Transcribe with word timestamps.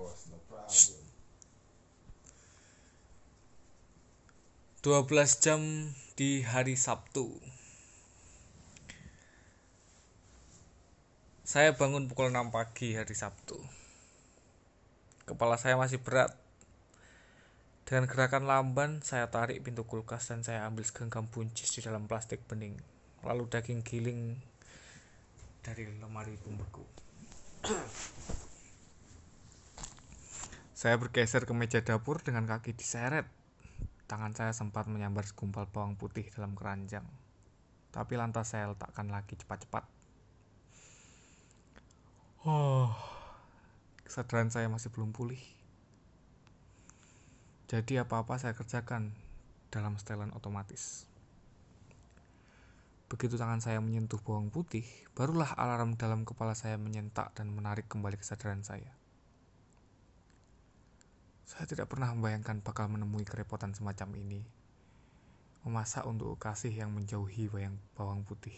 problem. 0.00 1.10
12 4.80 5.44
jam 5.44 5.60
di 6.16 6.40
hari 6.40 6.72
Sabtu. 6.72 7.28
Saya 11.44 11.76
bangun 11.76 12.08
pukul 12.08 12.32
6 12.32 12.48
pagi 12.48 12.96
hari 12.96 13.12
Sabtu. 13.12 13.60
Kepala 15.28 15.60
saya 15.60 15.76
masih 15.76 16.00
berat. 16.00 16.32
Dengan 17.84 18.06
gerakan 18.06 18.46
lamban, 18.46 19.02
saya 19.02 19.28
tarik 19.28 19.60
pintu 19.66 19.82
kulkas 19.82 20.30
dan 20.30 20.46
saya 20.46 20.64
ambil 20.64 20.86
segenggam 20.86 21.26
buncis 21.28 21.74
di 21.74 21.82
dalam 21.82 22.06
plastik 22.08 22.40
bening. 22.46 22.78
Lalu 23.26 23.50
daging 23.50 23.84
giling 23.84 24.38
dari 25.60 25.90
lemari 25.98 26.38
pembeku. 26.40 26.86
Saya 30.80 30.96
bergeser 30.96 31.44
ke 31.44 31.52
meja 31.52 31.84
dapur 31.84 32.24
dengan 32.24 32.48
kaki 32.48 32.72
diseret 32.72 33.28
Tangan 34.08 34.32
saya 34.32 34.56
sempat 34.56 34.88
menyambar 34.88 35.28
segumpal 35.28 35.68
bawang 35.68 35.94
putih 35.94 36.24
dalam 36.32 36.56
keranjang. 36.56 37.04
Tapi 37.92 38.16
lantas 38.16 38.56
saya 38.56 38.72
letakkan 38.72 39.06
lagi 39.06 39.38
cepat-cepat. 39.38 39.86
Oh, 42.48 42.90
kesadaran 44.02 44.48
saya 44.48 44.66
masih 44.72 44.90
belum 44.90 45.14
pulih. 45.14 45.38
Jadi 47.68 48.02
apa-apa 48.02 48.40
saya 48.40 48.56
kerjakan 48.56 49.14
dalam 49.70 49.94
setelan 49.94 50.34
otomatis. 50.34 51.06
Begitu 53.06 53.38
tangan 53.38 53.62
saya 53.62 53.78
menyentuh 53.78 54.18
bawang 54.18 54.50
putih, 54.50 54.88
barulah 55.14 55.54
alarm 55.54 55.94
dalam 55.94 56.26
kepala 56.26 56.58
saya 56.58 56.80
menyentak 56.80 57.30
dan 57.38 57.52
menarik 57.54 57.86
kembali 57.86 58.18
kesadaran 58.18 58.66
saya. 58.66 58.90
Saya 61.50 61.66
tidak 61.66 61.90
pernah 61.90 62.14
membayangkan 62.14 62.62
bakal 62.62 62.86
menemui 62.86 63.26
kerepotan 63.26 63.74
semacam 63.74 64.14
ini. 64.22 64.38
Memasak 65.66 66.06
untuk 66.06 66.38
kasih 66.38 66.70
yang 66.70 66.94
menjauhi 66.94 67.50
bayang 67.50 67.74
bawang 67.98 68.22
putih. 68.22 68.54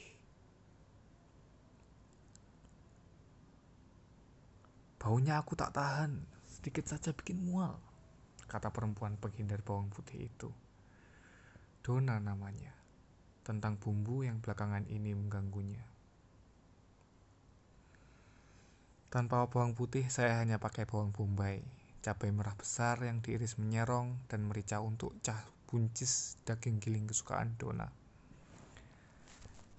Baunya 5.00 5.40
aku 5.40 5.56
tak 5.56 5.72
tahan, 5.72 6.20
sedikit 6.44 6.84
saja 6.84 7.16
bikin 7.16 7.40
mual, 7.40 7.80
kata 8.44 8.68
perempuan 8.68 9.16
penghindar 9.16 9.64
bawang 9.64 9.88
putih 9.88 10.28
itu. 10.28 10.52
Dona 11.80 12.20
namanya, 12.20 12.76
tentang 13.40 13.80
bumbu 13.80 14.20
yang 14.20 14.44
belakangan 14.44 14.84
ini 14.92 15.16
mengganggunya. 15.16 15.80
Tanpa 19.08 19.48
bawang 19.48 19.72
putih, 19.72 20.06
saya 20.12 20.44
hanya 20.44 20.60
pakai 20.60 20.84
bawang 20.84 21.08
bombay 21.08 21.81
cabai 22.02 22.34
merah 22.34 22.58
besar 22.58 22.98
yang 23.06 23.22
diiris 23.22 23.56
menyerong, 23.62 24.18
dan 24.26 24.42
merica 24.42 24.82
untuk 24.82 25.14
cah 25.22 25.38
buncis 25.70 26.36
daging 26.42 26.82
giling 26.82 27.06
kesukaan 27.06 27.54
Dona. 27.56 27.86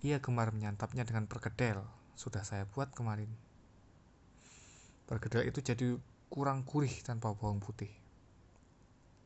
Ia 0.03 0.23
gemar 0.23 0.55
menyantapnya 0.55 1.03
dengan 1.03 1.27
perkedel, 1.27 1.83
sudah 2.15 2.47
saya 2.47 2.63
buat 2.63 2.95
kemarin. 2.95 3.29
Perkedel 5.03 5.51
itu 5.51 5.59
jadi 5.59 5.99
kurang 6.31 6.63
gurih 6.63 6.91
tanpa 7.03 7.35
bawang 7.35 7.59
putih. 7.59 7.91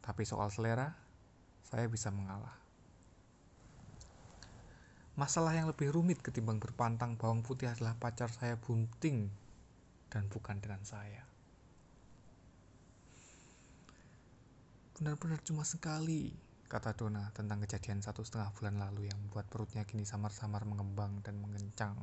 Tapi 0.01 0.25
soal 0.25 0.49
selera, 0.49 0.91
saya 1.63 1.85
bisa 1.87 2.09
mengalah. 2.09 2.53
Masalah 5.17 5.57
yang 5.57 5.65
lebih 5.65 5.89
rumit 5.89 6.21
ketimbang 6.21 6.61
berpantang 6.61 7.17
bawang 7.17 7.41
putih 7.41 7.73
adalah 7.73 7.97
pacar 7.97 8.29
saya 8.29 8.53
bunting 8.53 9.33
dan 10.13 10.29
bukan 10.29 10.61
dengan 10.61 10.85
saya. 10.85 11.25
Benar-benar 14.97 15.37
cuma 15.45 15.61
sekali, 15.61 16.33
kata 16.65 16.97
Dona 16.97 17.29
tentang 17.29 17.61
kejadian 17.61 18.01
satu 18.01 18.25
setengah 18.25 18.49
bulan 18.57 18.81
lalu 18.81 19.05
yang 19.05 19.21
membuat 19.21 19.45
perutnya 19.45 19.85
kini 19.85 20.09
samar-samar 20.09 20.65
mengembang 20.65 21.21
dan 21.21 21.37
mengencang. 21.37 21.93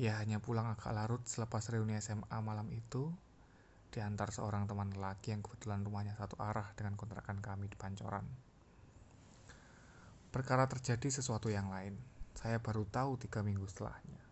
Ia 0.00 0.16
hanya 0.16 0.40
pulang 0.40 0.72
agak 0.72 0.96
larut 0.96 1.20
selepas 1.28 1.60
reuni 1.68 2.00
SMA 2.00 2.40
malam 2.40 2.72
itu 2.72 3.12
diantar 3.92 4.32
seorang 4.32 4.64
teman 4.64 4.96
lelaki 4.96 5.36
yang 5.36 5.44
kebetulan 5.44 5.84
rumahnya 5.84 6.16
satu 6.16 6.40
arah 6.40 6.72
dengan 6.72 6.96
kontrakan 6.96 7.44
kami 7.44 7.68
di 7.68 7.76
Pancoran. 7.76 8.24
Perkara 10.32 10.64
terjadi 10.72 11.20
sesuatu 11.20 11.52
yang 11.52 11.68
lain. 11.68 12.00
Saya 12.32 12.64
baru 12.64 12.88
tahu 12.88 13.20
tiga 13.20 13.44
minggu 13.44 13.68
setelahnya. 13.68 14.24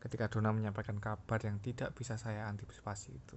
Ketika 0.00 0.32
Dona 0.32 0.56
menyampaikan 0.56 0.96
kabar 0.96 1.36
yang 1.44 1.60
tidak 1.60 1.92
bisa 1.92 2.16
saya 2.16 2.48
antisipasi 2.48 3.12
itu. 3.12 3.36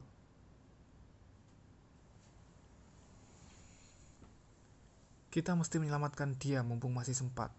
Kita 5.35 5.51
mesti 5.51 5.84
menyelamatkan 5.84 6.40
dia 6.40 6.63
mumpung 6.63 6.96
masih 6.96 7.12
sempat. 7.12 7.51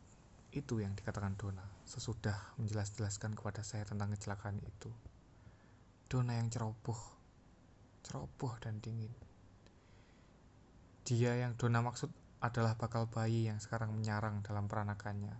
Itu 0.49 0.81
yang 0.81 0.97
dikatakan 0.97 1.37
Dona 1.37 1.61
sesudah 1.85 2.57
menjelas-jelaskan 2.57 3.37
kepada 3.37 3.61
saya 3.61 3.85
tentang 3.85 4.17
kecelakaan 4.17 4.57
itu. 4.65 4.89
Dona 6.09 6.41
yang 6.41 6.49
ceroboh, 6.49 6.97
ceroboh 8.01 8.57
dan 8.65 8.81
dingin. 8.81 9.13
Dia 11.05 11.37
yang 11.37 11.53
Dona 11.61 11.85
maksud 11.85 12.09
adalah 12.41 12.81
bakal 12.81 13.13
bayi 13.13 13.45
yang 13.45 13.61
sekarang 13.61 13.93
menyarang 13.93 14.41
dalam 14.41 14.73
peranakannya. 14.73 15.37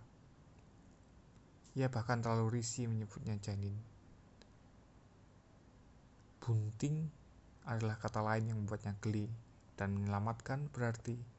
Ia 1.73 1.89
bahkan 1.89 2.21
terlalu 2.21 2.61
risih 2.61 2.85
menyebutnya 2.85 3.33
janin. 3.41 3.73
Bunting 6.45 7.09
adalah 7.65 7.97
kata 7.97 8.21
lain 8.21 8.53
yang 8.53 8.61
membuatnya 8.61 8.93
geli 9.01 9.25
dan 9.73 9.97
menyelamatkan 9.97 10.69
berarti 10.69 11.36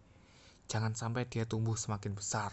Jangan 0.68 0.92
sampai 0.92 1.24
dia 1.24 1.48
tumbuh 1.48 1.80
semakin 1.80 2.12
besar, 2.12 2.52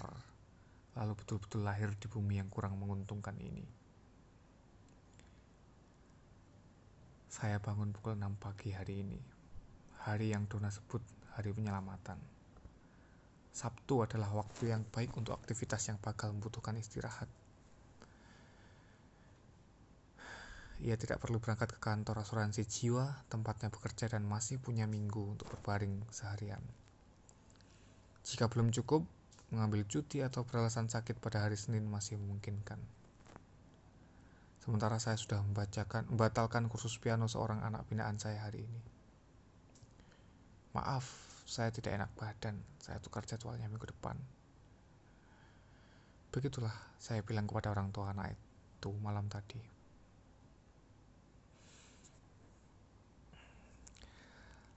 lalu 0.95 1.19
betul-betul 1.19 1.67
lahir 1.67 1.91
di 1.99 2.07
bumi 2.07 2.39
yang 2.39 2.47
kurang 2.47 2.79
menguntungkan 2.79 3.35
ini. 3.43 3.67
Saya 7.27 7.59
bangun 7.59 7.91
pukul 7.91 8.15
6 8.15 8.39
pagi 8.39 8.71
hari 8.71 9.03
ini, 9.03 9.19
hari 10.07 10.31
yang 10.31 10.47
Dona 10.47 10.71
sebut 10.71 11.03
hari 11.35 11.51
penyelamatan. 11.51 12.15
Sabtu 13.51 14.07
adalah 14.07 14.31
waktu 14.31 14.71
yang 14.71 14.87
baik 14.87 15.11
untuk 15.19 15.35
aktivitas 15.35 15.91
yang 15.91 15.99
bakal 15.99 16.31
membutuhkan 16.31 16.79
istirahat. 16.79 17.27
Ia 20.79 20.95
tidak 20.95 21.19
perlu 21.19 21.43
berangkat 21.43 21.75
ke 21.75 21.79
kantor 21.83 22.23
asuransi 22.23 22.63
jiwa, 22.63 23.27
tempatnya 23.27 23.67
bekerja 23.67 24.07
dan 24.07 24.23
masih 24.23 24.55
punya 24.63 24.87
minggu 24.87 25.35
untuk 25.35 25.51
berbaring 25.51 25.99
seharian. 26.15 26.63
Jika 28.25 28.49
belum 28.49 28.73
cukup, 28.73 29.05
mengambil 29.53 29.85
cuti 29.85 30.25
atau 30.25 30.41
beralasan 30.41 30.89
sakit 30.89 31.21
pada 31.21 31.45
hari 31.45 31.53
Senin 31.53 31.85
masih 31.85 32.17
memungkinkan. 32.17 32.81
Sementara 34.65 34.97
saya 34.97 35.13
sudah 35.13 35.45
membacakan, 35.45 36.09
membatalkan 36.09 36.65
kursus 36.65 36.97
piano 36.97 37.29
seorang 37.29 37.61
anak 37.61 37.85
binaan 37.85 38.17
saya 38.17 38.41
hari 38.41 38.65
ini. 38.65 38.81
Maaf, 40.73 41.05
saya 41.45 41.69
tidak 41.69 41.93
enak 41.93 42.09
badan. 42.17 42.57
Saya 42.81 42.97
tukar 42.97 43.29
jadwalnya 43.29 43.69
minggu 43.69 43.85
depan. 43.85 44.17
Begitulah 46.33 46.73
saya 46.97 47.21
bilang 47.21 47.45
kepada 47.45 47.69
orang 47.69 47.93
tua 47.93 48.09
anak 48.09 48.33
itu 48.33 48.89
malam 49.05 49.29
tadi. 49.29 49.74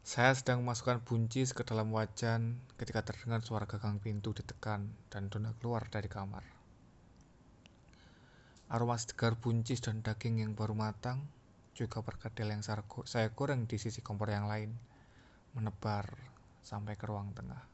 Saya 0.08 0.32
sedang 0.32 0.64
memasukkan 0.64 1.04
buncis 1.04 1.52
ke 1.52 1.68
dalam 1.68 1.92
wajan 1.92 2.56
ketika 2.80 3.04
terdengar 3.04 3.44
suara 3.44 3.68
gagang 3.68 4.00
pintu 4.00 4.32
ditekan 4.32 4.88
dan 5.12 5.28
Dona 5.28 5.52
keluar 5.60 5.84
dari 5.92 6.08
kamar. 6.08 6.40
Aroma 8.72 8.96
segar 8.96 9.36
buncis 9.36 9.84
dan 9.84 10.00
daging 10.00 10.40
yang 10.40 10.56
baru 10.56 10.72
matang, 10.72 11.28
juga 11.76 12.00
perkedel 12.00 12.56
yang 12.56 12.64
saya 12.64 13.28
goreng 13.36 13.68
di 13.68 13.76
sisi 13.76 14.00
kompor 14.00 14.32
yang 14.32 14.48
lain, 14.48 14.72
menebar 15.52 16.08
sampai 16.64 16.96
ke 16.96 17.04
ruang 17.04 17.36
tengah. 17.36 17.68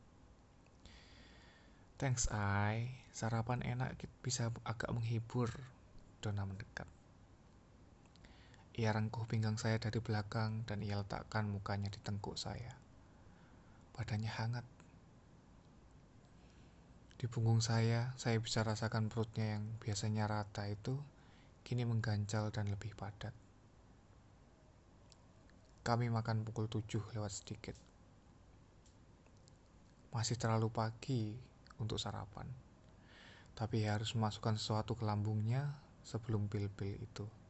Thanks, 2.03 2.27
Ai. 2.35 2.99
Sarapan 3.15 3.63
enak 3.63 3.95
bisa 4.27 4.51
agak 4.67 4.91
menghibur. 4.91 5.55
Dona 6.19 6.43
mendekat. 6.43 6.94
Ia 8.75 8.91
rengkuh 8.91 9.31
pinggang 9.31 9.55
saya 9.55 9.79
dari 9.79 10.03
belakang 10.03 10.67
dan 10.67 10.82
ia 10.82 10.99
letakkan 10.99 11.47
mukanya 11.47 11.94
di 11.94 12.03
tengkuk 12.03 12.35
saya. 12.35 12.75
Badannya 13.94 14.26
hangat. 14.26 14.67
Di 17.15 17.31
punggung 17.31 17.62
saya, 17.62 18.11
saya 18.19 18.43
bisa 18.43 18.67
rasakan 18.67 19.06
perutnya 19.06 19.55
yang 19.55 19.62
biasanya 19.79 20.26
rata 20.26 20.67
itu 20.67 20.99
kini 21.62 21.87
mengganjal 21.87 22.50
dan 22.50 22.67
lebih 22.67 22.99
padat. 22.99 23.31
Kami 25.87 26.11
makan 26.11 26.43
pukul 26.43 26.67
7 26.67 27.15
lewat 27.15 27.31
sedikit. 27.31 27.79
Masih 30.11 30.35
terlalu 30.35 30.67
pagi 30.75 31.31
untuk 31.79 32.03
sarapan. 32.03 32.50
Tapi 33.55 33.87
harus 33.87 34.19
memasukkan 34.19 34.59
sesuatu 34.59 34.99
ke 34.99 35.06
lambungnya 35.06 35.70
sebelum 36.03 36.50
pil-pil 36.50 36.99
itu. 36.99 37.44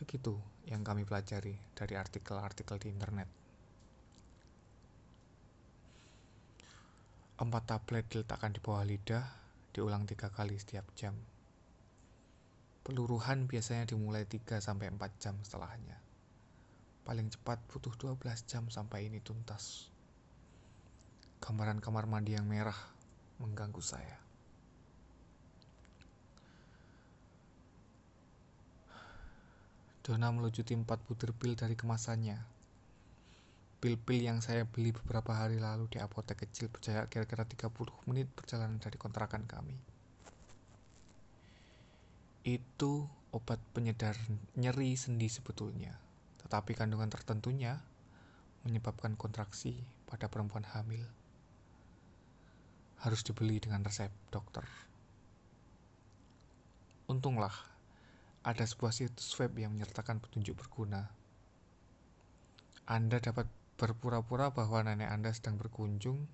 Begitu 0.00 0.32
yang 0.64 0.80
kami 0.80 1.04
pelajari 1.04 1.60
dari 1.76 1.92
artikel-artikel 1.92 2.80
di 2.80 2.88
internet. 2.88 3.28
Empat 7.36 7.64
tablet 7.68 8.08
diletakkan 8.08 8.56
di 8.56 8.64
bawah 8.64 8.80
lidah, 8.80 9.24
diulang 9.76 10.08
tiga 10.08 10.32
kali 10.32 10.56
setiap 10.56 10.88
jam. 10.96 11.12
Peluruhan 12.80 13.44
biasanya 13.44 13.92
dimulai 13.92 14.24
3 14.24 14.56
sampai 14.56 14.88
4 14.88 15.20
jam 15.20 15.36
setelahnya. 15.44 16.00
Paling 17.04 17.28
cepat 17.28 17.60
butuh 17.68 17.92
12 17.92 18.48
jam 18.48 18.72
sampai 18.72 19.12
ini 19.12 19.20
tuntas. 19.20 19.92
Gambaran 21.44 21.84
kamar 21.84 22.08
mandi 22.08 22.36
yang 22.36 22.48
merah 22.48 22.76
mengganggu 23.36 23.84
saya. 23.84 24.29
Dona 30.10 30.34
melucuti 30.34 30.74
empat 30.74 31.06
butir 31.06 31.30
pil 31.30 31.54
dari 31.54 31.78
kemasannya 31.78 32.34
Pil-pil 33.78 34.26
yang 34.26 34.42
saya 34.42 34.66
beli 34.66 34.90
beberapa 34.90 35.38
hari 35.38 35.62
lalu 35.62 35.86
di 35.86 36.02
apotek 36.02 36.42
kecil 36.42 36.66
berjarak 36.66 37.06
kira-kira 37.14 37.46
30 37.46 37.70
menit 38.10 38.26
perjalanan 38.26 38.82
dari 38.82 38.98
kontrakan 38.98 39.46
kami. 39.46 39.78
Itu 42.42 43.06
obat 43.30 43.62
penyedar 43.70 44.18
nyeri 44.58 44.98
sendi 44.98 45.30
sebetulnya, 45.30 45.94
tetapi 46.42 46.74
kandungan 46.74 47.06
tertentunya 47.06 47.78
menyebabkan 48.66 49.14
kontraksi 49.14 49.78
pada 50.10 50.26
perempuan 50.26 50.66
hamil. 50.74 51.06
Harus 52.98 53.22
dibeli 53.22 53.62
dengan 53.62 53.86
resep 53.86 54.10
dokter. 54.34 54.66
Untunglah, 57.06 57.69
ada 58.40 58.64
sebuah 58.64 58.92
situs 58.92 59.36
web 59.36 59.52
yang 59.60 59.76
menyertakan 59.76 60.16
petunjuk 60.16 60.56
berguna. 60.56 61.12
Anda 62.88 63.20
dapat 63.20 63.44
berpura-pura 63.76 64.52
bahwa 64.52 64.80
nenek 64.84 65.12
Anda 65.12 65.30
sedang 65.36 65.60
berkunjung 65.60 66.24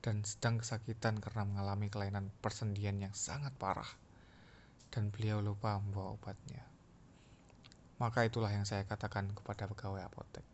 dan 0.00 0.24
sedang 0.24 0.60
kesakitan 0.60 1.20
karena 1.20 1.44
mengalami 1.48 1.92
kelainan 1.92 2.32
persendian 2.40 3.00
yang 3.00 3.12
sangat 3.16 3.52
parah 3.56 3.88
dan 4.92 5.12
beliau 5.12 5.40
lupa 5.44 5.80
membawa 5.80 6.16
obatnya. 6.16 6.64
Maka 8.00 8.24
itulah 8.28 8.52
yang 8.52 8.68
saya 8.68 8.84
katakan 8.88 9.32
kepada 9.32 9.64
pegawai 9.64 10.04
apotek. 10.04 10.44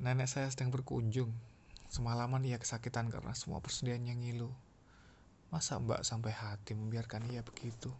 Nenek 0.00 0.28
saya 0.28 0.48
sedang 0.48 0.72
berkunjung. 0.72 1.28
Semalaman 1.92 2.48
ia 2.48 2.56
kesakitan 2.56 3.12
karena 3.12 3.36
semua 3.36 3.60
persendiannya 3.60 4.16
ngilu. 4.16 4.48
Masa 5.52 5.76
mbak 5.76 6.00
sampai 6.00 6.32
hati 6.32 6.72
membiarkan 6.72 7.28
ia 7.28 7.44
begitu? 7.44 7.92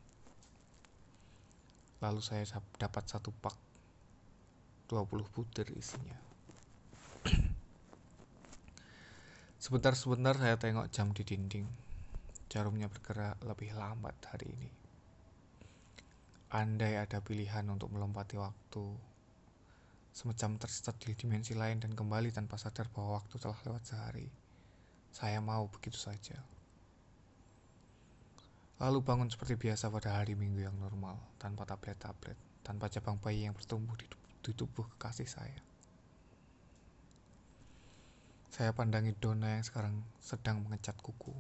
Lalu 2.01 2.25
saya 2.25 2.49
dapat 2.81 3.05
satu 3.05 3.29
pak 3.29 3.53
20 4.89 5.21
butir 5.37 5.69
isinya. 5.77 6.17
Sebentar-sebentar 9.69 10.41
saya 10.41 10.57
tengok 10.57 10.89
jam 10.89 11.13
di 11.13 11.29
dinding. 11.29 11.69
Jarumnya 12.49 12.89
bergerak 12.89 13.37
lebih 13.45 13.77
lambat 13.77 14.17
hari 14.33 14.49
ini. 14.49 14.71
Andai 16.57 16.97
ada 16.97 17.21
pilihan 17.21 17.69
untuk 17.69 17.93
melompati 17.93 18.41
waktu, 18.41 18.97
semacam 20.09 20.57
tersesat 20.57 20.97
di 21.05 21.13
dimensi 21.13 21.53
lain 21.53 21.85
dan 21.85 21.93
kembali 21.93 22.33
tanpa 22.33 22.57
sadar 22.57 22.89
bahwa 22.97 23.21
waktu 23.21 23.37
telah 23.37 23.61
lewat 23.69 23.85
sehari, 23.85 24.33
saya 25.13 25.45
mau 25.45 25.69
begitu 25.69 26.01
saja 26.01 26.41
lalu 28.83 28.99
bangun 28.99 29.31
seperti 29.31 29.55
biasa 29.55 29.95
pada 29.95 30.19
hari 30.19 30.35
minggu 30.35 30.67
yang 30.67 30.75
normal, 30.75 31.15
tanpa 31.39 31.63
tablet-tablet, 31.63 32.35
tanpa 32.67 32.91
cabang 32.91 33.15
bayi 33.23 33.47
yang 33.47 33.55
bertumbuh 33.55 33.95
di, 33.95 34.11
di 34.43 34.51
tubuh 34.51 34.83
kekasih 34.99 35.31
saya. 35.31 35.61
Saya 38.51 38.75
pandangi 38.75 39.15
Dona 39.15 39.55
yang 39.55 39.63
sekarang 39.63 40.03
sedang 40.19 40.67
mengecat 40.67 40.99
kuku. 40.99 41.31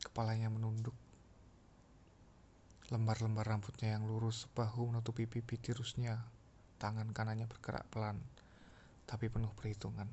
Kepalanya 0.00 0.48
menunduk. 0.48 0.96
Lembar-lembar 2.88 3.44
rambutnya 3.44 3.92
yang 3.92 4.08
lurus 4.08 4.48
sebahu 4.48 4.88
menutupi 4.88 5.28
pipi 5.28 5.60
tirusnya. 5.60 6.24
Tangan 6.80 7.12
kanannya 7.12 7.44
bergerak 7.44 7.84
pelan, 7.92 8.16
tapi 9.04 9.28
penuh 9.28 9.52
perhitungan 9.52 10.08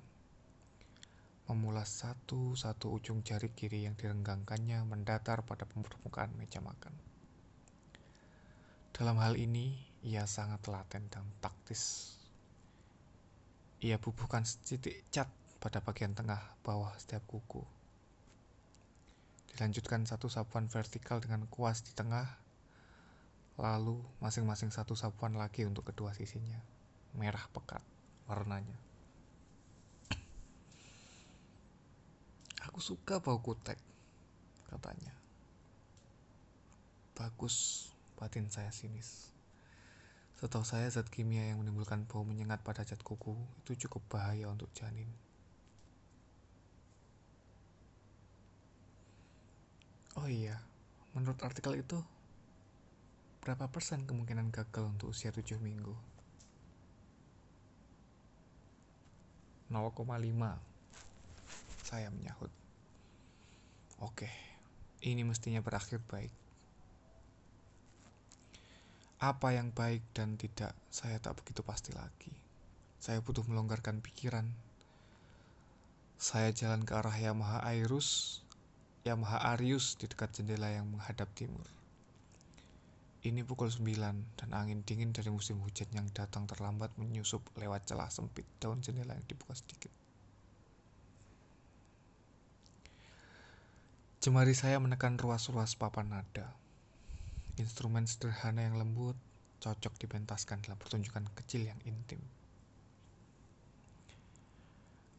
memulas 1.51 1.91
satu-satu 1.91 2.87
ujung 2.95 3.19
jari 3.19 3.51
kiri 3.51 3.83
yang 3.83 3.99
direnggangkannya 3.99 4.87
mendatar 4.87 5.43
pada 5.43 5.67
permukaan 5.67 6.31
meja 6.39 6.63
makan. 6.63 6.95
Dalam 8.93 9.19
hal 9.19 9.35
ini, 9.35 9.75
ia 10.05 10.23
sangat 10.23 10.63
telaten 10.63 11.09
dan 11.11 11.25
taktis. 11.43 12.15
Ia 13.83 13.99
bubuhkan 13.99 14.47
setitik 14.47 15.03
cat 15.11 15.27
pada 15.63 15.83
bagian 15.83 16.15
tengah 16.15 16.39
bawah 16.63 16.91
setiap 16.95 17.23
kuku. 17.27 17.63
Dilanjutkan 19.55 20.03
satu 20.03 20.27
sapuan 20.27 20.67
vertikal 20.67 21.23
dengan 21.23 21.47
kuas 21.47 21.83
di 21.83 21.95
tengah, 21.95 22.25
lalu 23.55 23.99
masing-masing 24.23 24.75
satu 24.75 24.95
sapuan 24.95 25.39
lagi 25.39 25.63
untuk 25.63 25.87
kedua 25.87 26.11
sisinya. 26.11 26.59
Merah 27.15 27.47
pekat 27.51 27.83
warnanya. 28.27 28.82
Aku 32.73 32.81
suka 32.81 33.21
bau 33.21 33.37
kutek, 33.37 33.77
katanya. 34.65 35.13
Bagus, 37.13 37.85
batin 38.17 38.49
saya 38.49 38.73
sinis. 38.73 39.29
Setahu 40.41 40.65
saya 40.65 40.89
zat 40.89 41.05
kimia 41.05 41.45
yang 41.53 41.61
menimbulkan 41.61 42.09
bau 42.09 42.25
menyengat 42.25 42.65
pada 42.65 42.81
cat 42.81 42.97
kuku 43.05 43.37
itu 43.61 43.85
cukup 43.85 44.01
bahaya 44.17 44.49
untuk 44.49 44.73
janin. 44.73 45.05
Oh 50.17 50.25
iya, 50.25 50.57
menurut 51.13 51.37
artikel 51.45 51.77
itu, 51.77 52.01
berapa 53.45 53.69
persen 53.69 54.09
kemungkinan 54.09 54.49
gagal 54.49 54.89
untuk 54.89 55.13
usia 55.13 55.29
7 55.29 55.61
minggu? 55.61 55.93
0,5 59.69 59.93
saya 61.85 62.09
menyahut. 62.09 62.62
Oke, 64.03 64.27
ini 65.07 65.23
mestinya 65.23 65.63
berakhir 65.63 66.03
baik. 66.03 66.35
Apa 69.23 69.55
yang 69.55 69.71
baik 69.71 70.03
dan 70.11 70.35
tidak, 70.35 70.75
saya 70.91 71.23
tak 71.23 71.39
begitu 71.39 71.63
pasti 71.63 71.95
lagi. 71.95 72.35
Saya 72.99 73.23
butuh 73.23 73.47
melonggarkan 73.47 74.03
pikiran. 74.03 74.43
Saya 76.19 76.51
jalan 76.51 76.83
ke 76.83 76.99
arah 76.99 77.15
Yamaha 77.15 77.63
Airus, 77.63 78.43
Yamaha 79.07 79.55
Arius 79.55 79.95
di 79.95 80.11
dekat 80.11 80.35
jendela 80.35 80.67
yang 80.67 80.91
menghadap 80.91 81.31
timur. 81.31 81.63
Ini 83.23 83.39
pukul 83.47 83.71
9 83.71 83.87
dan 84.35 84.49
angin 84.51 84.83
dingin 84.83 85.15
dari 85.15 85.31
musim 85.31 85.63
hujan 85.63 85.87
yang 85.95 86.11
datang 86.11 86.43
terlambat 86.43 86.91
menyusup 86.99 87.39
lewat 87.55 87.87
celah 87.87 88.11
sempit 88.11 88.43
daun 88.59 88.83
jendela 88.83 89.15
yang 89.15 89.23
dibuka 89.31 89.55
sedikit. 89.55 90.02
Jemari 94.23 94.55
saya 94.55 94.79
menekan 94.79 95.19
ruas-ruas 95.19 95.75
papan 95.75 96.07
nada. 96.07 96.55
Instrumen 97.59 98.07
sederhana 98.07 98.63
yang 98.63 98.79
lembut 98.79 99.19
cocok 99.59 99.99
dipentaskan 99.99 100.63
dalam 100.63 100.79
pertunjukan 100.79 101.27
kecil 101.35 101.67
yang 101.67 101.75
intim. 101.83 102.23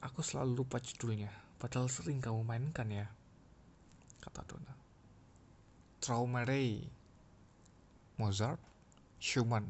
Aku 0.00 0.24
selalu 0.24 0.64
lupa 0.64 0.80
judulnya, 0.80 1.28
padahal 1.60 1.92
sering 1.92 2.24
kamu 2.24 2.48
mainkan 2.48 2.88
ya, 2.88 3.04
kata 4.24 4.40
Donna. 4.48 4.72
Traumerei, 6.00 6.88
Mozart, 8.16 8.56
Schumann. 9.20 9.68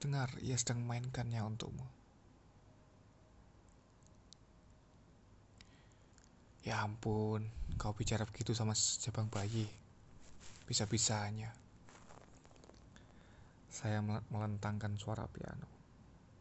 Dengar, 0.00 0.32
ia 0.40 0.56
sedang 0.56 0.88
mainkannya 0.88 1.44
untukmu. 1.44 1.95
Ya 6.66 6.82
ampun, 6.82 7.46
kau 7.78 7.94
bicara 7.94 8.26
begitu 8.26 8.50
sama 8.50 8.74
sejabang 8.74 9.30
bayi. 9.30 9.70
Bisa-bisanya. 10.66 11.54
Saya 13.70 14.02
melentangkan 14.02 14.98
suara 14.98 15.30
piano. 15.30 15.70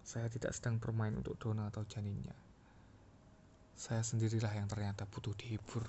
Saya 0.02 0.26
tidak 0.34 0.58
sedang 0.58 0.82
bermain 0.82 1.14
untuk 1.14 1.38
Dona 1.38 1.70
atau 1.70 1.86
janinnya. 1.86 2.34
Saya 3.78 4.02
sendirilah 4.02 4.50
yang 4.50 4.66
ternyata 4.66 5.06
butuh 5.06 5.38
dihibur. 5.38 5.86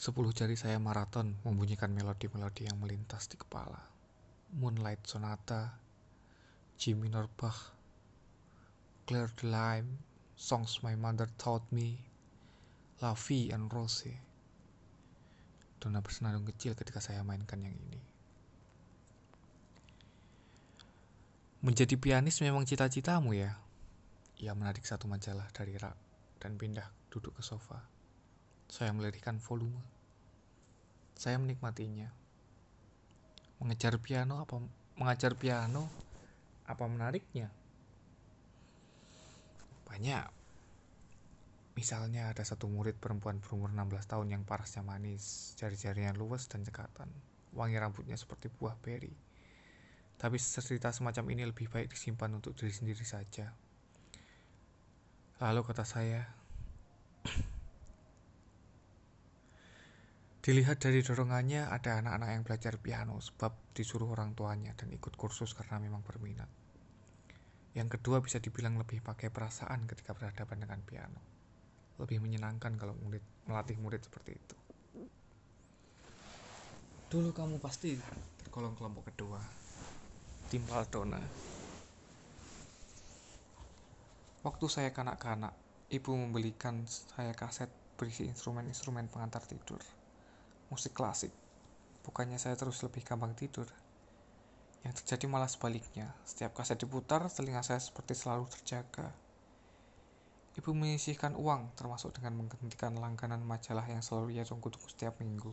Sepuluh 0.00 0.32
jari 0.32 0.56
saya 0.56 0.80
maraton 0.80 1.36
membunyikan 1.44 1.92
melodi-melodi 1.92 2.64
yang 2.64 2.80
melintas 2.80 3.28
di 3.28 3.36
kepala. 3.36 3.78
Moonlight 4.56 5.04
Sonata, 5.04 5.76
G 6.80 6.96
minor 6.96 7.28
Bach, 7.28 7.76
Claire 9.04 9.36
de 9.36 9.46
Lime, 9.52 10.11
songs 10.36 10.80
my 10.82 10.96
mother 10.96 11.28
taught 11.38 11.64
me, 11.72 11.98
La 13.00 13.14
Vie 13.14 13.52
en 13.52 13.68
Rose. 13.68 14.12
Dona 15.82 15.98
bersenandung 15.98 16.46
kecil 16.46 16.78
ketika 16.78 17.02
saya 17.02 17.26
mainkan 17.26 17.58
yang 17.58 17.74
ini. 17.74 17.98
Menjadi 21.62 21.94
pianis 21.94 22.42
memang 22.42 22.66
cita-citamu 22.66 23.34
ya? 23.38 23.54
Ia 24.42 24.54
menarik 24.54 24.82
satu 24.82 25.06
majalah 25.06 25.46
dari 25.54 25.78
rak 25.78 25.94
dan 26.42 26.58
pindah 26.58 26.86
duduk 27.06 27.38
ke 27.38 27.42
sofa. 27.46 27.78
Saya 28.66 28.90
melirikkan 28.90 29.38
volume. 29.38 29.78
Saya 31.14 31.38
menikmatinya. 31.38 32.10
Mengejar 33.62 33.94
piano 34.02 34.42
apa 34.42 34.58
mengajar 34.98 35.38
piano 35.38 35.86
apa 36.66 36.82
menariknya? 36.90 37.61
Banyak. 39.92 40.26
Misalnya 41.76 42.32
ada 42.32 42.40
satu 42.40 42.64
murid 42.64 42.96
perempuan 42.96 43.44
berumur 43.44 43.68
16 43.76 44.08
tahun 44.08 44.32
yang 44.32 44.42
parasnya 44.48 44.80
manis, 44.80 45.52
jari-jarinya 45.60 46.16
luwes 46.16 46.48
dan 46.48 46.64
cekatan, 46.64 47.12
wangi 47.52 47.76
rambutnya 47.76 48.16
seperti 48.16 48.48
buah 48.48 48.76
beri. 48.80 49.12
Tapi 50.16 50.36
cerita 50.40 50.88
semacam 50.92 51.24
ini 51.36 51.44
lebih 51.44 51.68
baik 51.68 51.92
disimpan 51.92 52.32
untuk 52.32 52.56
diri 52.56 52.72
sendiri 52.72 53.04
saja. 53.04 53.52
Lalu 55.44 55.60
kata 55.60 55.84
saya, 55.84 56.24
Dilihat 60.42 60.82
dari 60.82 61.06
dorongannya, 61.06 61.70
ada 61.70 62.02
anak-anak 62.02 62.28
yang 62.34 62.42
belajar 62.42 62.74
piano 62.82 63.22
sebab 63.22 63.54
disuruh 63.78 64.10
orang 64.10 64.34
tuanya 64.34 64.74
dan 64.74 64.90
ikut 64.90 65.14
kursus 65.14 65.54
karena 65.54 65.78
memang 65.78 66.02
berminat. 66.02 66.61
Yang 67.72 67.98
kedua 67.98 68.20
bisa 68.20 68.36
dibilang 68.36 68.76
lebih 68.76 69.00
pakai 69.00 69.32
perasaan 69.32 69.88
ketika 69.88 70.12
berhadapan 70.12 70.64
dengan 70.68 70.80
piano 70.84 71.32
lebih 72.00 72.18
menyenangkan 72.18 72.74
kalau 72.80 72.98
murid 73.04 73.22
melatih 73.46 73.76
murid 73.78 74.02
seperti 74.02 74.34
itu. 74.34 74.56
Dulu 77.12 77.30
kamu 77.30 77.60
pasti 77.60 77.94
tergolong 78.42 78.72
kelompok 78.72 79.12
kedua, 79.12 79.38
tim 80.48 80.64
Paldona. 80.64 81.20
Waktu 84.42 84.66
saya 84.66 84.90
kanak-kanak, 84.90 85.54
ibu 85.92 86.10
membelikan 86.18 86.82
saya 86.88 87.30
kaset 87.36 87.70
berisi 87.94 88.26
instrumen-instrumen 88.26 89.06
pengantar 89.06 89.44
tidur, 89.46 89.78
musik 90.72 90.96
klasik. 90.96 91.30
Bukannya 92.02 92.40
saya 92.42 92.58
terus 92.58 92.82
lebih 92.82 93.06
gampang 93.06 93.38
tidur. 93.38 93.68
Yang 94.82 95.02
terjadi 95.02 95.24
malah 95.30 95.50
sebaliknya. 95.50 96.10
Setiap 96.26 96.54
kaset 96.58 96.78
diputar, 96.78 97.26
telinga 97.30 97.62
saya 97.62 97.78
seperti 97.78 98.18
selalu 98.18 98.50
terjaga 98.50 99.14
Ibu 100.52 100.76
menyisihkan 100.76 101.32
uang, 101.32 101.72
termasuk 101.80 102.12
dengan 102.12 102.44
menghentikan 102.44 102.92
langganan 103.00 103.40
majalah 103.40 103.88
yang 103.88 104.04
selalu 104.04 104.36
ia 104.36 104.44
tunggu-tunggu 104.44 104.84
setiap 104.84 105.16
minggu. 105.16 105.48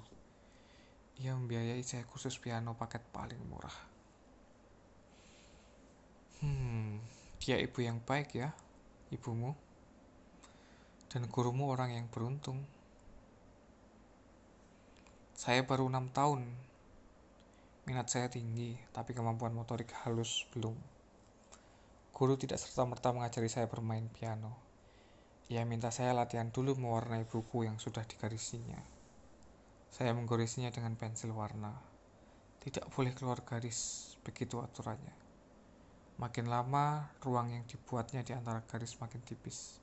Ia 1.23 1.39
membiayai 1.39 1.79
saya 1.87 2.03
kursus 2.03 2.35
piano 2.35 2.75
paket 2.75 2.99
paling 3.15 3.39
murah. 3.47 3.75
Hmm, 6.43 6.99
dia 7.39 7.55
ibu 7.63 7.79
yang 7.79 8.03
baik 8.03 8.35
ya, 8.35 8.51
ibumu. 9.15 9.55
Dan 11.07 11.31
gurumu 11.31 11.71
orang 11.71 11.95
yang 11.95 12.11
beruntung. 12.11 12.59
Saya 15.31 15.63
baru 15.63 15.87
enam 15.87 16.11
tahun. 16.11 16.43
Minat 17.89 18.05
saya 18.13 18.29
tinggi, 18.29 18.77
tapi 18.93 19.17
kemampuan 19.17 19.57
motorik 19.57 19.89
halus 20.05 20.45
belum. 20.53 20.77
Guru 22.13 22.37
tidak 22.37 22.61
serta-merta 22.61 23.09
mengajari 23.09 23.49
saya 23.49 23.65
bermain 23.65 24.05
piano 24.13 24.69
ia 25.49 25.65
minta 25.65 25.89
saya 25.89 26.13
latihan 26.13 26.53
dulu 26.53 26.77
mewarnai 26.77 27.25
buku 27.25 27.65
yang 27.65 27.81
sudah 27.81 28.05
digarisinya. 28.05 28.77
Saya 29.89 30.13
menggorisinya 30.13 30.69
dengan 30.69 30.93
pensil 30.93 31.33
warna. 31.33 31.73
Tidak 32.61 32.85
boleh 32.93 33.17
keluar 33.17 33.41
garis, 33.41 34.13
begitu 34.21 34.61
aturannya. 34.61 35.09
Makin 36.21 36.53
lama, 36.53 37.09
ruang 37.25 37.49
yang 37.49 37.65
dibuatnya 37.65 38.21
di 38.21 38.37
antara 38.37 38.61
garis 38.61 38.93
makin 39.01 39.25
tipis. 39.25 39.81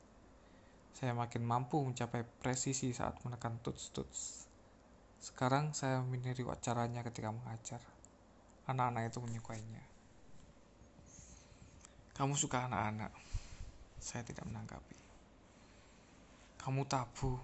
Saya 0.95 1.19
makin 1.19 1.43
mampu 1.43 1.83
mencapai 1.83 2.23
presisi 2.23 2.95
saat 2.95 3.19
menekan 3.27 3.59
tuts-tuts. 3.59 4.47
Sekarang 5.19 5.75
saya 5.75 5.99
meniru 5.99 6.47
caranya 6.63 7.03
ketika 7.03 7.35
mengajar. 7.35 7.83
Anak-anak 8.67 9.15
itu 9.15 9.19
menyukainya. 9.23 9.85
Kamu 12.19 12.35
suka 12.35 12.67
anak-anak? 12.67 13.15
Saya 14.03 14.27
tidak 14.27 14.43
menanggapi. 14.49 14.99
Kamu 16.59 16.83
tabu? 16.91 17.39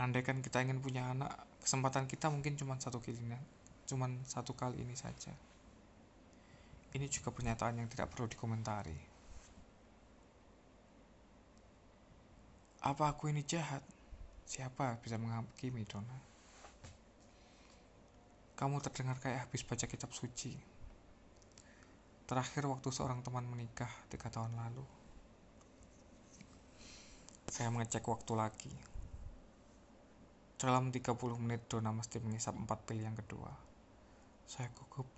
Andaikan 0.00 0.42
kita 0.42 0.64
ingin 0.64 0.82
punya 0.82 1.12
anak 1.12 1.28
kesempatan 1.60 2.08
kita 2.08 2.32
mungkin 2.32 2.56
cuma 2.56 2.80
satu 2.80 3.04
kali 3.04 3.20
cuma 3.84 4.08
satu 4.24 4.56
kali 4.56 4.80
ini 4.80 4.96
saja. 4.96 5.30
Ini 6.90 7.06
juga 7.06 7.30
pernyataan 7.30 7.78
yang 7.78 7.88
tidak 7.92 8.10
perlu 8.10 8.26
dikomentari. 8.26 8.96
Apa 12.80 13.12
aku 13.12 13.28
ini 13.28 13.44
jahat? 13.44 13.84
Siapa 14.48 14.98
bisa 14.98 15.20
menghakimi 15.20 15.86
Dona 15.86 16.29
kamu 18.60 18.84
terdengar 18.84 19.16
kayak 19.16 19.48
habis 19.48 19.64
baca 19.64 19.88
kitab 19.88 20.12
suci 20.12 20.52
terakhir 22.28 22.68
waktu 22.68 22.92
seorang 22.92 23.24
teman 23.24 23.48
menikah 23.48 23.88
tiga 24.12 24.28
tahun 24.28 24.52
lalu 24.52 25.00
saya 27.50 27.66
mengecek 27.74 28.06
waktu 28.06 28.32
lagi. 28.38 28.70
Dalam 30.54 30.94
30 30.94 31.18
menit 31.42 31.66
Dona 31.66 31.90
mesti 31.90 32.22
mengisap 32.22 32.54
empat 32.54 32.86
pil 32.86 33.02
yang 33.02 33.18
kedua. 33.18 33.50
Saya 34.46 34.70
gugup. 34.70 35.10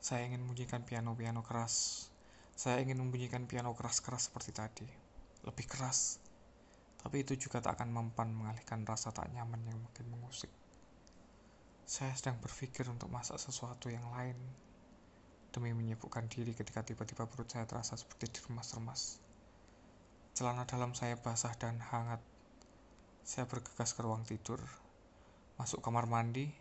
Saya 0.00 0.24
ingin 0.24 0.40
membunyikan 0.40 0.80
piano-piano 0.80 1.44
keras. 1.44 2.08
Saya 2.56 2.80
ingin 2.80 3.04
membunyikan 3.04 3.44
piano 3.44 3.76
keras-keras 3.76 4.32
seperti 4.32 4.56
tadi. 4.56 4.88
Lebih 5.44 5.68
keras. 5.68 6.16
Tapi 7.04 7.20
itu 7.20 7.36
juga 7.36 7.60
tak 7.60 7.76
akan 7.76 7.92
mempan 7.92 8.32
mengalihkan 8.32 8.88
rasa 8.88 9.12
tak 9.12 9.28
nyaman 9.28 9.60
yang 9.68 9.76
makin 9.76 10.08
mengusik. 10.08 10.48
Saya 11.90 12.14
sedang 12.14 12.38
berpikir 12.38 12.86
untuk 12.86 13.10
masak 13.10 13.42
sesuatu 13.42 13.90
yang 13.90 14.06
lain 14.14 14.38
demi 15.50 15.74
menyibukkan 15.74 16.30
diri 16.30 16.54
ketika 16.54 16.86
tiba-tiba 16.86 17.26
perut 17.26 17.50
saya 17.50 17.66
terasa 17.66 17.98
seperti 17.98 18.30
diremas-remas. 18.30 19.18
Celana 20.30 20.62
dalam 20.70 20.94
saya 20.94 21.18
basah 21.18 21.50
dan 21.58 21.82
hangat. 21.82 22.22
Saya 23.26 23.50
bergegas 23.50 23.90
ke 23.90 24.06
ruang 24.06 24.22
tidur, 24.22 24.62
masuk 25.58 25.82
kamar 25.82 26.06
mandi, 26.06 26.54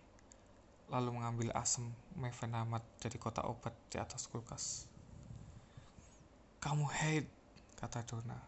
lalu 0.90 1.14
mengambil 1.14 1.54
asam 1.54 1.94
mefenamat 2.18 2.82
dari 2.98 3.22
kotak 3.22 3.46
obat 3.46 3.78
di 3.94 4.02
atas 4.02 4.26
kulkas. 4.34 4.90
Kamu 6.58 6.90
haid, 6.90 7.30
kata 7.78 8.02
Dona. 8.02 8.42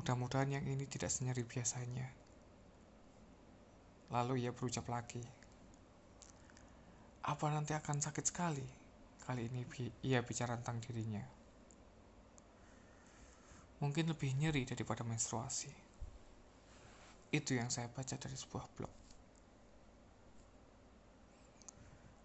Mudah-mudahan 0.00 0.48
yang 0.48 0.64
ini 0.64 0.88
tidak 0.88 1.12
senyeri 1.12 1.44
biasanya. 1.44 2.08
Lalu 4.08 4.48
ia 4.48 4.56
berucap 4.56 4.88
lagi. 4.88 5.37
Apa 7.28 7.52
nanti 7.52 7.76
akan 7.76 8.00
sakit 8.00 8.24
sekali? 8.24 8.64
Kali 9.20 9.44
ini 9.52 9.60
ia 10.08 10.24
bicara 10.24 10.56
tentang 10.56 10.80
dirinya 10.80 11.38
mungkin 13.78 14.10
lebih 14.10 14.34
nyeri 14.34 14.66
daripada 14.66 15.06
menstruasi. 15.06 15.70
Itu 17.30 17.54
yang 17.54 17.70
saya 17.70 17.86
baca 17.86 18.18
dari 18.18 18.34
sebuah 18.34 18.66
blog. 18.74 18.94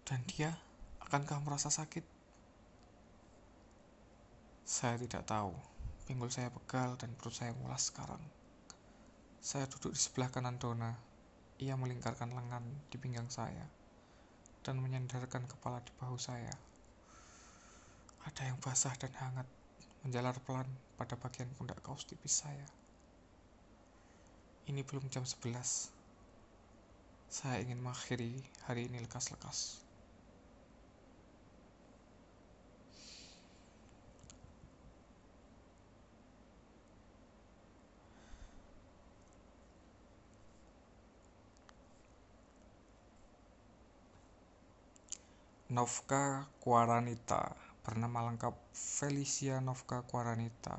Dan 0.04 0.20
dia, 0.28 0.52
akankah 1.00 1.40
merasa 1.40 1.70
sakit? 1.70 2.04
Saya 4.66 4.98
tidak 5.00 5.24
tahu. 5.24 5.54
Pinggul 6.04 6.28
saya 6.28 6.52
pegal 6.52 7.00
dan 7.00 7.16
perut 7.16 7.32
saya 7.32 7.56
mulas 7.56 7.88
sekarang. 7.88 8.20
Saya 9.40 9.64
duduk 9.68 9.96
di 9.96 10.00
sebelah 10.00 10.28
kanan 10.28 10.60
Dona. 10.60 10.92
Ia 11.62 11.78
melingkarkan 11.78 12.34
lengan 12.34 12.64
di 12.90 12.96
pinggang 12.98 13.30
saya 13.30 13.83
dan 14.64 14.80
menyandarkan 14.80 15.44
kepala 15.44 15.84
di 15.84 15.92
bahu 16.00 16.16
saya. 16.16 16.50
Ada 18.24 18.48
yang 18.48 18.56
basah 18.64 18.96
dan 18.96 19.12
hangat 19.20 19.44
menjalar 20.00 20.32
pelan 20.48 20.64
pada 20.96 21.20
bagian 21.20 21.52
pundak 21.60 21.84
kaos 21.84 22.08
tipis 22.08 22.40
saya. 22.40 22.64
Ini 24.64 24.80
belum 24.80 25.12
jam 25.12 25.28
11. 25.28 25.92
Saya 27.28 27.60
ingin 27.60 27.84
mengakhiri 27.84 28.40
hari 28.64 28.88
ini 28.88 29.04
lekas-lekas. 29.04 29.83
Novka 45.72 46.44
Quaranita 46.60 47.56
bernama 47.80 48.28
lengkap 48.28 48.52
Felicia 48.76 49.64
Novka 49.64 50.04
Quaranita. 50.04 50.76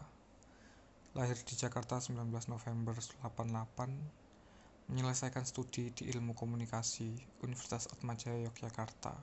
Lahir 1.18 1.42
di 1.42 1.58
Jakarta 1.58 1.98
19 1.98 2.30
November 2.54 2.94
88, 2.94 4.86
menyelesaikan 4.94 5.42
studi 5.42 5.90
di 5.90 6.06
Ilmu 6.14 6.38
Komunikasi 6.38 7.18
Universitas 7.42 7.90
Atmajaya 7.98 8.46
Yogyakarta. 8.46 9.18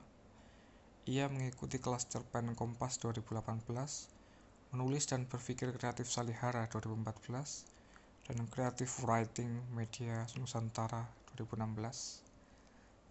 Ia 1.07 1.31
mengikuti 1.31 1.79
kelas 1.79 2.11
cerpen 2.11 2.59
Kompas 2.59 2.99
2018, 2.99 3.63
menulis 4.75 5.07
dan 5.07 5.23
berpikir 5.31 5.71
kreatif 5.79 6.11
Salihara 6.11 6.67
2014, 6.67 8.27
dan 8.27 8.51
Creative 8.51 8.91
Writing 9.07 9.63
Media 9.71 10.27
Nusantara 10.35 11.07
2016. 11.39 12.19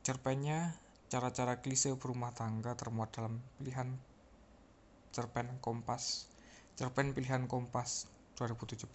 Cerpennya, 0.05 0.77
cara-cara 1.13 1.61
klise 1.61 1.93
berumah 1.93 2.33
tangga 2.33 2.73
termuat 2.73 3.13
dalam 3.13 3.37
pilihan 3.61 3.85
cerpen 5.13 5.61
Kompas, 5.61 6.25
cerpen 6.73 7.13
pilihan 7.13 7.45
Kompas 7.45 8.09
2017. 8.41 8.89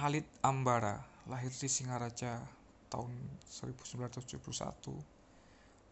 Alit 0.00 0.24
Ambara 0.40 1.04
lahir 1.28 1.52
di 1.52 1.68
Singaraja 1.68 2.40
tahun 2.88 3.12
1971 3.52 4.32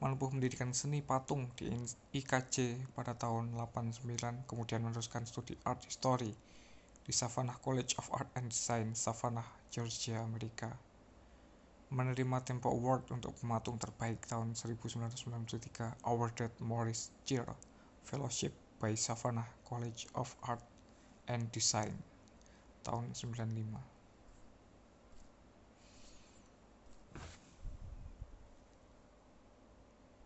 menempuh 0.00 0.32
pendidikan 0.32 0.72
seni 0.72 1.04
patung 1.04 1.52
di 1.52 1.68
IKJ 2.16 2.88
pada 2.96 3.12
tahun 3.12 3.52
89 3.52 4.48
kemudian 4.48 4.80
meneruskan 4.80 5.28
studi 5.28 5.60
art 5.68 5.84
history 5.84 6.32
di 7.04 7.12
Savannah 7.12 7.60
College 7.60 8.00
of 8.00 8.08
Art 8.16 8.32
and 8.32 8.48
Design, 8.48 8.96
Savannah, 8.96 9.44
Georgia, 9.68 10.24
Amerika. 10.24 10.72
Menerima 11.92 12.40
Tempo 12.40 12.72
Award 12.72 13.12
untuk 13.12 13.36
pematung 13.36 13.76
terbaik 13.76 14.24
tahun 14.24 14.56
1993, 14.56 16.00
awarded 16.08 16.48
Morris 16.64 17.12
Gill 17.28 17.44
Fellowship 18.08 18.56
by 18.80 18.96
Savannah 18.96 19.44
College 19.68 20.08
of 20.16 20.32
Art 20.48 20.64
and 21.28 21.52
Design 21.52 21.92
tahun 22.80 23.12
95. 23.12 23.91